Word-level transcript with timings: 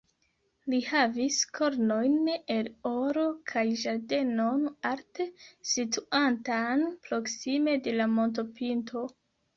Li 0.73 0.77
havis 0.85 1.35
kornojn 1.57 2.15
el 2.55 2.69
oro 2.93 3.25
kaj 3.53 3.63
ĝardenon 3.83 4.65
alte 4.93 5.29
situantan, 5.75 6.85
proksime 7.09 7.77
de 7.89 7.99
la 8.03 8.13
montopinto. 8.19 9.09